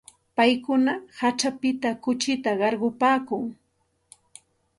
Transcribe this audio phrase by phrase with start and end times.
[0.35, 3.45] Paykuna kaćhapita kuchita qarqupaakun.